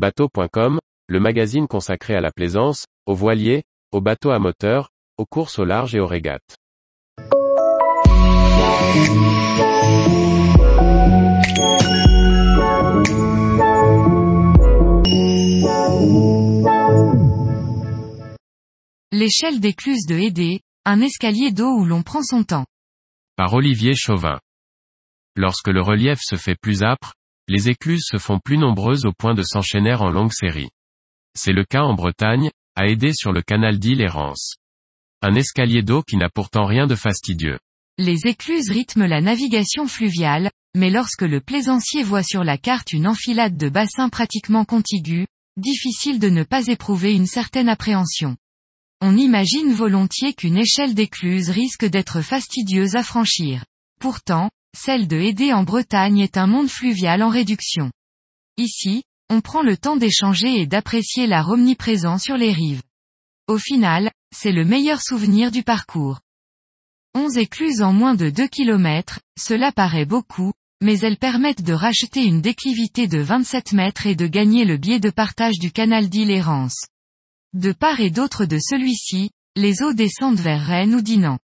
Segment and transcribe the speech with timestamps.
[0.00, 0.78] Bateau.com,
[1.08, 4.88] le magazine consacré à la plaisance, aux voiliers, aux bateaux à moteur,
[5.18, 6.56] aux courses au large et aux régates.
[19.12, 22.64] L'échelle d'écluse de Hédé, un escalier d'eau où l'on prend son temps.
[23.36, 24.40] Par Olivier Chauvin.
[25.36, 27.12] Lorsque le relief se fait plus âpre,
[27.50, 30.70] les écluses se font plus nombreuses au point de s'enchaîner en longue série.
[31.36, 34.06] C'est le cas en Bretagne, à aider sur le canal d'Île.
[35.20, 37.58] Un escalier d'eau qui n'a pourtant rien de fastidieux.
[37.98, 43.08] Les écluses rythment la navigation fluviale, mais lorsque le plaisancier voit sur la carte une
[43.08, 48.36] enfilade de bassins pratiquement contigus, difficile de ne pas éprouver une certaine appréhension.
[49.00, 53.64] On imagine volontiers qu'une échelle d'écluse risque d'être fastidieuse à franchir.
[53.98, 57.90] Pourtant, celle de Hédé en Bretagne est un monde fluvial en réduction.
[58.56, 62.82] Ici, on prend le temps d'échanger et d'apprécier l'art omniprésent sur les rives.
[63.46, 66.20] Au final, c'est le meilleur souvenir du parcours.
[67.14, 72.24] 11 écluses en moins de 2 km, cela paraît beaucoup, mais elles permettent de racheter
[72.24, 76.30] une déclivité de 27 mètres et de gagner le biais de partage du canal d'Île
[76.30, 76.86] Errance.
[77.52, 81.38] De part et d'autre de celui-ci, les eaux descendent vers Rennes ou Dinan.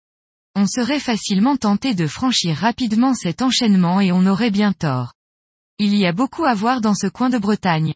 [0.54, 5.14] On serait facilement tenté de franchir rapidement cet enchaînement et on aurait bien tort.
[5.78, 7.94] Il y a beaucoup à voir dans ce coin de Bretagne.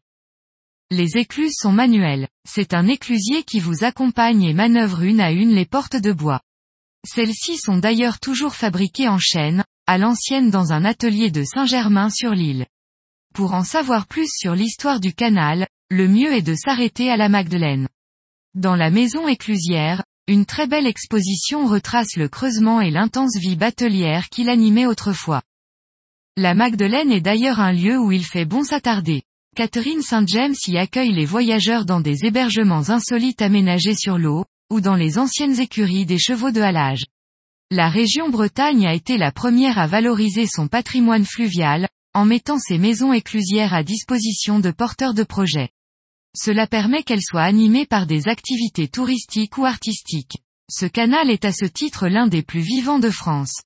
[0.90, 2.28] Les écluses sont manuelles.
[2.48, 6.40] C'est un éclusier qui vous accompagne et manœuvre une à une les portes de bois.
[7.06, 12.66] Celles-ci sont d'ailleurs toujours fabriquées en chaîne, à l'ancienne dans un atelier de Saint-Germain-sur-l'île.
[13.34, 17.28] Pour en savoir plus sur l'histoire du canal, le mieux est de s'arrêter à la
[17.28, 17.88] Magdeleine.
[18.54, 24.28] Dans la maison éclusière, une très belle exposition retrace le creusement et l'intense vie batelière
[24.28, 25.42] qu'il animait autrefois.
[26.36, 29.22] La Magdeleine est d'ailleurs un lieu où il fait bon s'attarder.
[29.54, 34.96] Catherine Saint-James y accueille les voyageurs dans des hébergements insolites aménagés sur l'eau, ou dans
[34.96, 37.04] les anciennes écuries des chevaux de halage.
[37.70, 42.78] La région Bretagne a été la première à valoriser son patrimoine fluvial, en mettant ses
[42.78, 45.70] maisons éclusières à disposition de porteurs de projets.
[46.38, 50.36] Cela permet qu'elles soient animées par des activités touristiques ou artistiques.
[50.70, 53.62] Ce canal est à ce titre l'un des plus vivants de France.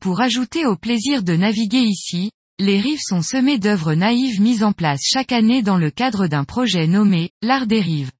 [0.00, 4.72] Pour ajouter au plaisir de naviguer ici, les rives sont semées d'œuvres naïves mises en
[4.72, 8.12] place chaque année dans le cadre d'un projet nommé L'Art des rives.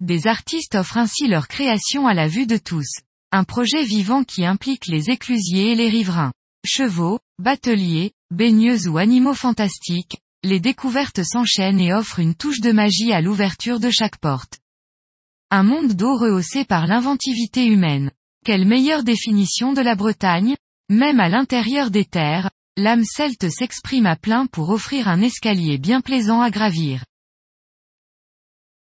[0.00, 2.88] Des artistes offrent ainsi leur création à la vue de tous.
[3.30, 6.32] Un projet vivant qui implique les éclusiers et les riverains.
[6.64, 13.12] Chevaux, bateliers, baigneuses ou animaux fantastiques, les découvertes s'enchaînent et offrent une touche de magie
[13.12, 14.58] à l'ouverture de chaque porte.
[15.50, 18.12] Un monde d'eau rehaussé par l'inventivité humaine.
[18.44, 20.56] Quelle meilleure définition de la Bretagne?
[20.90, 26.00] Même à l'intérieur des terres, l'âme celte s'exprime à plein pour offrir un escalier bien
[26.00, 27.04] plaisant à gravir.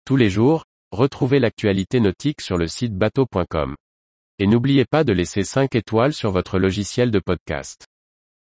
[0.06, 3.76] Tous les jours, retrouvez l'actualité nautique sur le site bateau.com.
[4.40, 7.88] Et n'oubliez pas de laisser 5 étoiles sur votre logiciel de podcast.